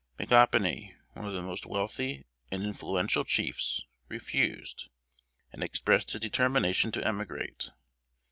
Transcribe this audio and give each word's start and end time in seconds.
Micanopy, 0.17 0.95
one 1.13 1.27
of 1.27 1.33
the 1.35 1.43
most 1.43 1.67
wealthy 1.67 2.25
and 2.51 2.63
influential 2.63 3.23
chiefs, 3.23 3.85
refused, 4.07 4.89
and 5.53 5.61
expressed 5.63 6.09
his 6.09 6.21
determination 6.21 6.91
to 6.91 7.07
emigrate. 7.07 7.69